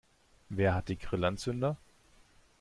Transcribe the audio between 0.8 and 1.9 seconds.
die Grillanzünder?